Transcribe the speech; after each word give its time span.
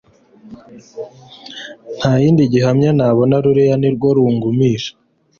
ntayindi 1.97 2.43
gihamya 2.53 2.91
nabona 2.97 3.35
ruriya 3.43 3.75
nirwo 3.81 4.07
rungumisha 4.15 4.91